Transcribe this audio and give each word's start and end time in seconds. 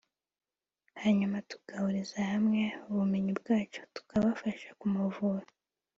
hanyuma 1.01 1.37
tugahuriza 1.49 2.19
hamwe 2.31 2.61
ubumenyi 2.89 3.31
bwacu 3.39 3.79
tukabasha 3.95 4.69
kumuvura 4.79 5.47